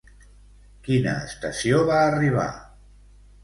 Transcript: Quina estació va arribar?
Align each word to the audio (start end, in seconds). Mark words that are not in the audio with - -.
Quina 0.87 1.13
estació 1.27 1.85
va 1.93 2.01
arribar? 2.09 2.51